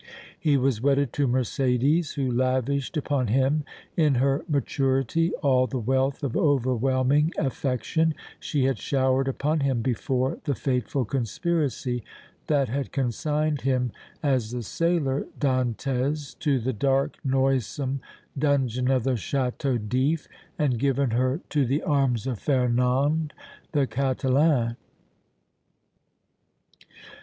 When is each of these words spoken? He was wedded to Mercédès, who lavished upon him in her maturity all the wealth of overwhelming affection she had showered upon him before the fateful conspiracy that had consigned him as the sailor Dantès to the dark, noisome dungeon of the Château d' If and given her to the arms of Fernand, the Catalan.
He 0.39 0.57
was 0.57 0.81
wedded 0.81 1.13
to 1.13 1.27
Mercédès, 1.27 2.15
who 2.15 2.31
lavished 2.31 2.97
upon 2.97 3.27
him 3.27 3.63
in 3.95 4.15
her 4.15 4.43
maturity 4.49 5.31
all 5.43 5.67
the 5.67 5.77
wealth 5.77 6.23
of 6.23 6.35
overwhelming 6.35 7.31
affection 7.37 8.15
she 8.39 8.63
had 8.65 8.79
showered 8.79 9.27
upon 9.27 9.59
him 9.59 9.83
before 9.83 10.39
the 10.45 10.55
fateful 10.55 11.05
conspiracy 11.05 12.03
that 12.47 12.67
had 12.67 12.91
consigned 12.91 13.61
him 13.61 13.91
as 14.23 14.49
the 14.49 14.63
sailor 14.63 15.27
Dantès 15.39 16.33
to 16.39 16.57
the 16.57 16.73
dark, 16.73 17.19
noisome 17.23 18.01
dungeon 18.35 18.89
of 18.89 19.03
the 19.03 19.11
Château 19.11 19.77
d' 19.87 20.13
If 20.13 20.27
and 20.57 20.79
given 20.79 21.11
her 21.11 21.41
to 21.51 21.63
the 21.63 21.83
arms 21.83 22.25
of 22.25 22.39
Fernand, 22.39 23.33
the 23.71 23.85
Catalan. 23.85 24.77